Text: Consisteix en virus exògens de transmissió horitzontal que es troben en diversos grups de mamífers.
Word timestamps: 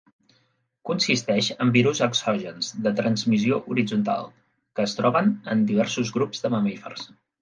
Consisteix 0.89 1.49
en 1.65 1.73
virus 1.75 2.01
exògens 2.05 2.69
de 2.87 2.93
transmissió 3.01 3.59
horitzontal 3.75 4.27
que 4.79 4.87
es 4.89 4.97
troben 5.01 5.31
en 5.57 5.63
diversos 5.73 6.15
grups 6.17 6.43
de 6.47 6.53
mamífers. 6.57 7.07